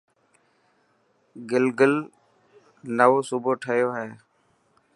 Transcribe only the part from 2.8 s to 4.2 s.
نوو صوبو ٺهيو هي.